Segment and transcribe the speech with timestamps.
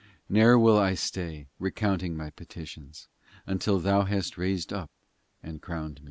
[0.27, 3.07] Ne er will I stay, Recounting my petitions,
[3.45, 4.89] Until Thou hast raised up
[5.43, 5.99] and crowndd me